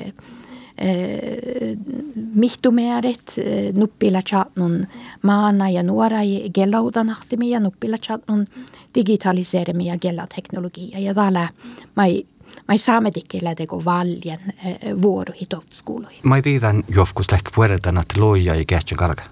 mihtumeerit, 2.35 3.37
nuppila 3.75 4.23
chatnun 4.23 4.87
maana 5.23 5.71
ja 5.71 5.83
nuora 5.83 6.19
gelaudanahtimia 6.55 7.57
ja 7.57 7.61
nuppila 7.61 7.99
chatnun 7.99 8.47
digitaliseerimia 8.95 9.99
gelateknologia. 9.99 10.99
Ja 10.99 11.15
täällä 11.15 11.49
mai 11.97 12.27
mai 12.69 12.79
saamedikkillä 12.79 13.55
teko 13.55 13.85
valjen 13.85 14.39
vuoro 15.03 15.35
hitotskuluihin. 15.41 16.21
Mai 16.23 16.43
tiedän 16.43 16.85
joskus 16.89 17.33
lähk 17.33 17.45
pueretan, 17.55 17.99
että 17.99 18.21
loija 18.21 18.55
ei 18.55 18.65
kähtsä 18.65 18.95
kalka. 18.95 19.23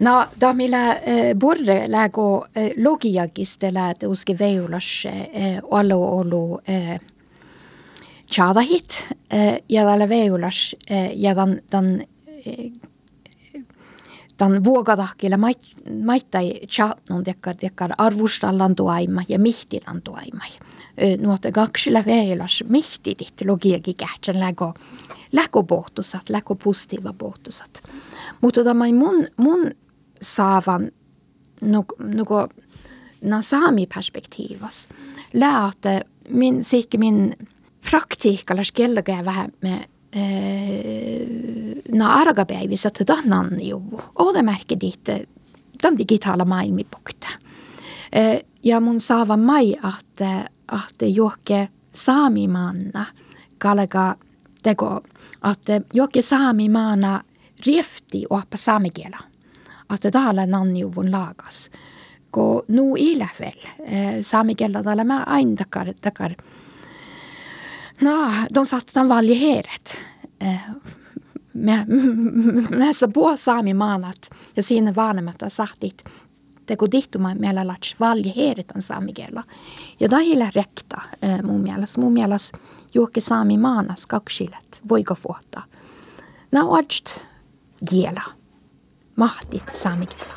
No, 0.00 0.26
da 0.40 0.54
millä 0.54 0.96
borre 1.38 1.84
lägo 1.86 2.46
logiakiste 2.84 3.74
läät 3.74 4.02
uske 4.02 4.38
veulas 4.38 5.04
olo 5.62 6.18
olo 6.18 6.60
tjadahit 8.34 9.08
ja 9.68 9.84
tällä 9.84 10.08
veulas 10.08 10.76
ja 11.14 11.34
tämän, 11.34 11.60
tämän 11.70 12.04
tämän 14.36 14.64
vuokatahkilla 14.64 15.36
maittai 16.04 16.52
chatnon 16.66 17.24
tekkar 17.24 17.56
tekkar 17.56 17.90
arvustallan 17.98 18.76
tuaima 18.76 19.22
ja 19.28 19.38
mihtilan 19.38 20.02
tuaima 20.02 20.44
nuote 21.20 21.52
kaksilla 21.52 22.04
veilas 22.06 22.64
mihtidit 22.68 23.34
logiakin 23.46 23.96
kähtsän 23.96 24.40
lägo, 24.40 24.74
lägo 25.32 25.62
pohtusat, 25.62 26.28
lägo 26.28 26.54
postiva 26.54 27.12
pohtusat. 27.12 27.82
Mutta 28.40 28.64
tämä 28.64 28.84
mun, 28.92 29.26
mun 29.36 29.70
saavan 30.22 30.90
nuko 32.14 32.48
na 33.22 33.42
saami 33.42 33.86
perspektiivas 33.94 34.88
läate 35.32 36.00
min 36.28 36.64
sikki 36.64 36.98
min 36.98 37.36
vähän 39.24 39.52
me 39.62 39.88
na 41.92 42.14
argapäivissä 42.14 42.90
tätä 42.90 43.14
juvu. 43.60 44.00
Olemärkki 44.14 44.80
ditte 44.80 45.28
tämän 45.82 45.98
digitaala 45.98 46.44
maailmi 46.44 46.86
pukta. 46.90 47.28
Ja 48.64 48.80
mun 48.80 49.00
saava 49.00 49.36
mai, 49.36 49.76
että 49.98 50.50
että 50.84 51.06
johke 51.06 51.68
saamimaana 51.94 53.06
kalga 53.58 54.14
teko, 54.62 55.00
että 55.52 55.80
johke 55.92 56.22
saamimaana 56.22 57.22
riefti 57.66 58.26
oppa 58.30 58.56
saamikielä. 58.56 59.18
Että 59.94 60.10
täällä 60.10 60.46
nanniuvun 60.46 61.12
laagas. 61.12 61.70
Ko 62.30 62.64
nu 62.68 62.94
ilävel 62.96 63.52
saamikielä 64.22 64.82
täällä 64.82 65.04
mä 65.04 65.22
aina 65.26 65.56
takar, 65.56 65.94
takar. 66.00 66.34
No, 68.00 68.32
de 68.54 68.64
satte 68.64 68.92
den 69.00 69.08
valjeheeret. 69.08 69.98
Mä, 71.54 71.84
mä 72.78 72.92
sa 72.92 73.08
på 73.08 73.36
saamimaanat 73.36 74.30
ja 74.56 74.62
siinä 74.62 74.92
vanhemmat 74.96 75.36
sahtit 75.48 76.04
teko 76.66 76.90
dihtuma 76.90 77.34
meillä 77.34 77.66
lats 77.66 77.96
valje 78.00 78.32
heeritan 78.36 78.82
saamikielä. 78.82 79.42
Ja 80.00 80.08
tahilla 80.08 80.50
rekta 80.54 81.00
mun 81.42 81.60
mielestä. 81.60 82.00
Mun 82.00 82.12
mielestä 82.12 82.58
juokki 82.94 83.20
saami 83.20 83.58
maanas 83.58 84.06
kaksilet 84.06 84.82
voiko 84.88 85.14
fuottaa. 85.14 85.64
Nää 86.52 86.64
odst 86.64 87.20
kielä. 87.90 88.22
Mahtit 89.16 89.62
saami 89.72 90.06
saamikielä. 90.12 90.34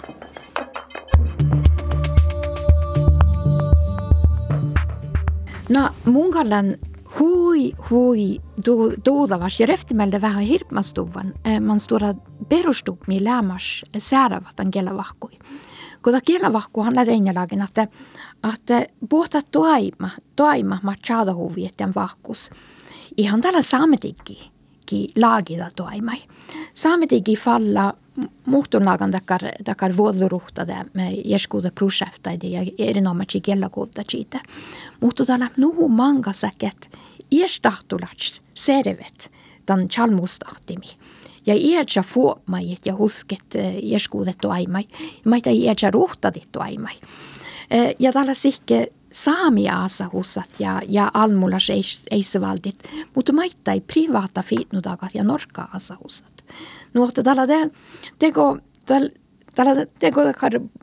No 5.70 5.90
mun 6.06 6.32
kallan 6.32 6.78
hui 7.20 7.74
hui 7.90 8.42
tuudavas 9.04 9.60
ja 9.60 9.66
reftimelde 9.66 10.22
vähän 10.22 10.44
hirpmastuvan. 10.44 11.34
Man 11.62 11.80
stora 11.80 12.14
perustupmi 12.50 13.24
lämmas 13.24 13.86
sääravatan 13.98 14.72
kelavahkui 14.72 15.32
kun 16.04 16.14
kielavahkuhan 16.26 16.96
läteinjalagen, 16.96 17.62
että, 17.62 17.88
että 18.54 18.88
puhuta 19.10 19.42
toima, 19.52 20.10
toima 20.36 20.78
machado 20.84 21.36
huvietten 21.36 21.96
vahkus. 21.96 22.50
Ihan 23.18 23.42
tällä 23.42 23.62
saametikki 23.62 24.52
laagida 25.16 25.70
toimai. 25.76 26.18
Saametikki 26.74 27.36
falla 27.36 27.94
muhtunlagan 28.46 29.12
takar, 29.12 29.42
takar 29.64 29.98
vuodoruhtade 29.98 30.86
me 30.94 31.12
jeskuude 31.26 31.72
projektaide 31.72 32.48
ja 32.48 32.62
erinomaisesti 32.78 33.42
kellakuutta 33.42 34.02
siitä. 34.10 34.40
Mutta 35.02 35.26
tällä 35.26 35.50
nuhu 35.58 35.88
mangasäket 35.88 36.98
iestahtulats 37.34 38.42
servet 38.54 39.32
tan 39.66 39.88
chalmustahtimi 39.88 40.88
ja 41.46 41.54
iätsä 41.58 42.04
fuomajit 42.04 42.86
ja 42.86 42.96
husket 42.96 43.46
jeskuutettu 43.84 44.50
aimai. 44.50 44.84
Maita 45.26 45.50
iätsä 45.50 45.92
ruhtadittu 45.92 46.60
aimai. 46.60 46.96
Ja 48.00 48.14
tällä 48.14 48.34
sihke 48.34 48.94
saamiaasa 49.12 50.10
hussat 50.14 50.50
ja, 50.60 50.82
ja 50.88 51.12
almulas 51.14 51.68
eisevaldit, 52.12 52.84
mutta 53.16 53.34
maita 53.34 53.72
ei 53.72 53.82
privaata 53.82 54.44
fiitnudagat 54.44 55.10
ja 55.14 55.24
norka 55.24 55.70
asa 55.74 55.98
hussat. 56.04 56.46
Nuotta 56.94 57.24
tällä 57.24 57.48
te, 57.48 57.72
teko, 58.20 58.58
tällä 59.56 59.86
teko 60.00 60.22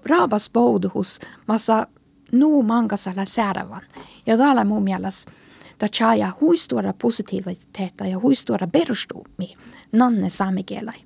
raabas 0.04 0.50
pouduhus 0.50 1.20
massa 1.48 1.86
nuu 2.32 2.62
mankasalla 2.62 3.24
säärävän. 3.24 3.82
Ja 4.26 4.36
täällä 4.36 4.64
mun 4.64 4.82
mielestä 4.82 5.32
da 5.80 5.88
tjaa 5.88 6.36
huistora 6.40 6.92
positiiviteetta 6.92 8.06
ja 8.06 8.18
huistora 8.18 8.66
perustumi 8.66 9.54
nanne 9.92 10.28
saamekielai. 10.28 10.98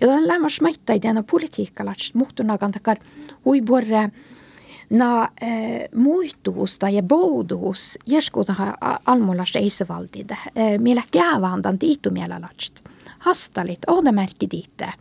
Ja 0.00 0.06
tämä 0.06 0.26
lämmä 0.26 0.48
smaitta 0.48 0.92
i 0.92 1.02
denna 1.02 1.22
politiikalla, 1.22 1.92
että 1.92 2.18
muhtuna 2.18 2.58
kantakar 2.58 2.96
hui 3.44 3.62
borre 3.62 4.10
na 4.90 5.28
eh, 5.40 5.88
muistuusta 5.94 6.88
ja 6.88 7.02
bouduus 7.02 7.98
jeskuta 8.06 8.54
almulas 9.06 9.56
eisevaltid. 9.56 10.30
Eh, 10.30 10.78
Millä 10.78 11.02
käävään 11.10 11.62
tämän 11.62 11.78
tiittumielälast. 11.78 12.74
Hastalit, 13.18 13.78
odamerkki 13.86 14.50
diitte. 14.50 14.92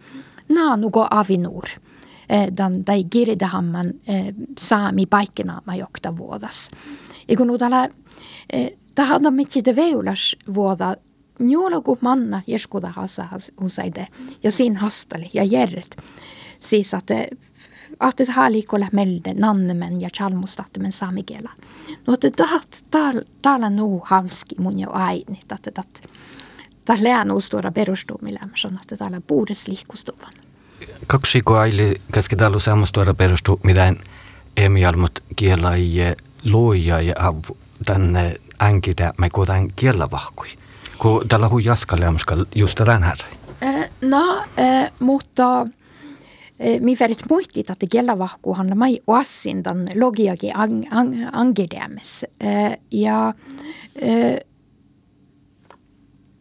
Na 0.50 0.78
nugo 0.78 1.08
avinur. 1.12 1.64
Eh, 2.30 2.48
dan 2.58 2.84
tai 2.84 3.04
kirdahamman 3.04 3.94
eh, 4.08 4.34
saami 4.60 5.06
paikkenaama 5.06 5.76
jokta 5.76 6.18
vuodas. 6.18 6.70
Ja 7.28 7.38
kun 7.38 7.50
eh, 8.54 8.72
tahada 8.98 9.32
mitkä 9.32 9.62
te 9.62 9.76
veulas 9.76 10.36
vuoda 10.54 10.96
Njologu 11.40 11.98
manna 12.02 12.42
jeskuda 12.48 12.90
hasa 12.90 13.28
usaide 13.62 14.08
ja 14.44 14.52
sin 14.52 14.76
hastali 14.76 15.30
ja 15.34 15.44
järret. 15.44 15.98
Siis 16.60 16.94
att 16.94 18.18
det 18.18 18.30
här 18.30 18.52
likolla 18.52 18.88
melde 18.92 19.34
nannemen 19.34 20.02
ja 20.02 20.10
chalmustatemen 20.10 20.92
saamikielä. 20.92 21.50
No 22.08 22.14
että 22.14 22.30
tahat 22.36 22.86
täällä 23.42 23.70
nu 23.70 24.02
hamski 24.04 24.56
mun 24.60 24.80
jo 24.80 24.90
ainit, 24.92 25.52
että 25.52 25.72
tat 25.72 26.10
tat 26.86 27.00
lään 27.00 27.32
uustora 27.32 27.72
perustumilämmössä, 27.72 28.70
että 28.82 28.98
täällä 28.98 29.22
puudes 29.22 29.68
liikkustuvan. 29.68 30.34
Kaksi 31.08 31.42
ko 31.42 31.56
aili 31.56 32.02
käskitalu 32.12 32.60
sammastuora 32.60 33.14
perustu, 33.14 33.60
mitä 33.64 33.94
emialmut 34.58 35.24
kiela 35.36 35.74
ei 35.74 36.16
luoja 36.46 37.02
ja 37.02 37.16
tänne 37.86 38.36
änkitä 38.62 39.14
me 39.18 39.30
kuitenkin 39.30 39.74
kiellä 39.76 40.12
vahkui. 40.12 40.48
Kun 40.98 41.28
tällä 41.28 41.50
hui 41.50 41.66
jaskaleamuska 41.66 42.36
just 42.56 42.78
tämän 42.78 43.04
herran. 43.04 43.32
No, 44.02 44.44
mutta 45.00 45.68
mi 46.80 46.98
väldigt 47.00 47.30
muistit 47.30 47.70
att 47.70 47.84
gälla 47.94 48.18
vahkuhan 48.18 48.78
mai 48.78 49.00
oassin 49.08 49.64
tämän 49.64 49.88
logiakin 49.96 50.58
ang, 50.58 50.84
ang, 50.92 51.30
angedämes. 51.32 52.26
Ja 52.92 53.34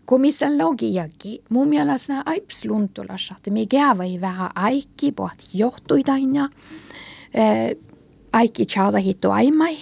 komisen 0.04 0.58
logiakin, 0.58 1.44
mun 1.48 1.68
mielestä 1.68 2.12
nämä 2.12 2.22
aips 2.26 2.64
luntulas, 2.64 3.32
että 3.36 3.50
me 3.50 3.66
käyvä 3.66 4.04
vähän 4.20 4.50
aikki, 4.54 5.12
poht 5.12 5.38
johtuidaina, 5.54 6.48
aikki 7.34 7.85
tjauda 8.66 8.98
hittu 8.98 9.30
aimai, 9.30 9.76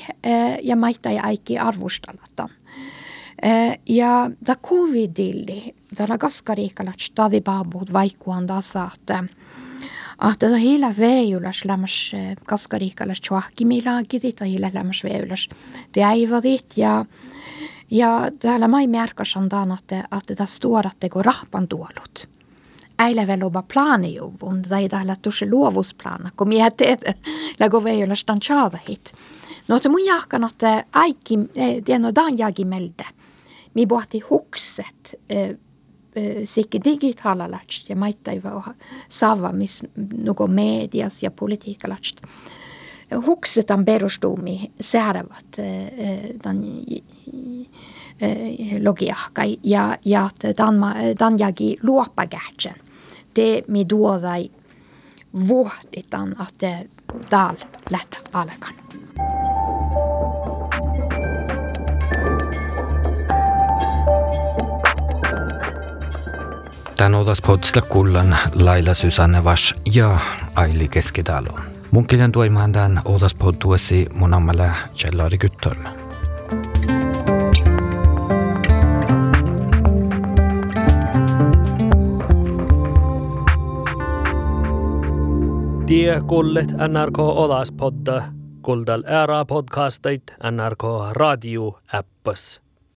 ja 0.63 0.77
maita 0.77 1.11
ja 1.11 1.23
aikki 1.23 1.59
arvostalata. 1.59 2.49
Ja 3.89 4.31
da 4.47 4.57
covidilli, 4.57 5.75
da 5.99 6.19
gaskariikalat 6.19 7.01
stadi 7.01 7.41
baabut 7.41 7.93
vaikkuan 7.93 8.47
tasa, 8.47 8.89
että 8.95 9.25
Ahta 10.19 10.51
ta 10.51 10.57
hila 10.57 10.95
veejulas 10.99 11.65
lämmäs 11.65 12.13
kaskariikalas 12.47 13.21
tjoahkimilaakidit 13.21 14.41
ja 14.41 14.47
hila 14.47 14.71
lämmäs 14.75 15.05
veejulas 15.05 15.49
teäivadit 15.93 16.77
ja 16.77 17.05
ja 17.91 18.31
täällä 18.39 18.69
mai 18.69 18.87
märkas 18.87 19.37
on 19.37 19.49
että, 19.79 20.09
että 20.19 20.35
tässä 20.35 20.61
tuodatteko 20.61 21.23
rahpan 21.23 21.69
tuolut. 21.69 22.29
Äile 22.99 23.27
väl 23.27 23.43
oba 23.43 23.63
planejuvun, 23.73 24.63
tai 24.63 24.89
täällä 24.89 25.17
tuossa 25.23 25.47
luovuusplana, 25.51 26.31
kun 26.37 26.49
minä 26.49 26.71
teet, 26.71 27.01
lägå 27.61 27.85
veiolla 27.85 28.15
stan 28.15 28.41
tjada 28.41 28.79
hit. 28.89 29.13
No, 29.69 29.77
että 29.77 29.89
mun 29.89 30.05
jahkan, 30.05 30.45
että 30.45 30.85
äikki, 30.93 31.39
tiedän, 31.85 32.15
dan 32.15 32.39
jagi 32.39 32.65
melde. 32.65 33.05
Mi 33.75 33.87
pohti 33.87 34.21
hukset, 34.21 35.21
sekä 36.45 36.79
digitaalalatst 36.85 37.89
ja 37.89 37.97
maittaiva 37.97 38.75
sava, 39.09 39.53
miss 39.53 39.83
nuko 40.23 40.47
medias 40.47 41.23
ja 41.23 41.31
politiikalatst. 41.31 42.21
Huksetan 43.27 43.85
perustumi 43.85 44.73
säärävät 44.81 45.47
tämän 46.43 46.65
logiahkai 48.83 49.57
ja, 49.63 49.99
ja 50.05 50.31
tämän 51.19 51.39
jagi 51.39 51.77
luoppakähtsen. 51.83 52.75
Te 53.35 53.65
mi 53.69 53.89
duodai 53.91 54.51
vuotitan, 55.49 56.37
että 56.49 56.85
täällä 57.31 57.61
lähtee 57.91 58.21
alkan. 58.33 58.75
Tän 66.97 67.15
otas 67.15 67.43
podsla 67.47 67.83
kullan 67.83 68.39
Laila 68.55 68.95
Susanne 68.95 69.45
Vas 69.45 69.75
ja 69.95 70.19
Aili 70.55 70.89
Keskitalo. 70.89 71.59
Mun 71.91 72.07
kiljan 72.07 72.33
tuimaan 72.33 72.73
tän 72.73 73.03
otas 73.05 73.35
podtuesi 73.35 74.07
mun 74.15 74.35
ammalla 74.35 74.65
Kjellari 74.97 75.39
Te 85.95 86.21
kuulet 86.27 86.73
NRK 86.89 87.19
Olaspodda, 87.19 88.17
kuuldel 88.67 89.05
ära 89.07 89.45
podcastit 89.47 90.33
NRK 90.51 90.85
Raadio 91.15 91.69
äppas 91.95 92.64